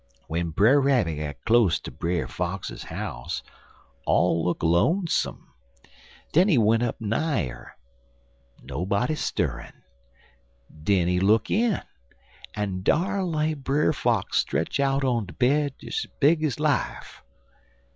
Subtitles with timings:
[0.27, 3.43] W'en Brer Rabbit got close ter Brer Fox house,
[4.07, 5.53] all look lonesome.
[6.33, 7.73] Den he went up nigher.
[8.63, 9.83] Nobody stirrin'.
[10.81, 11.83] Den he look in,
[12.55, 17.21] en dar lay Brer Fox stretch out on de bed des es big ez life.